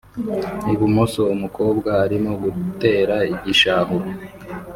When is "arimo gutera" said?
2.05-3.15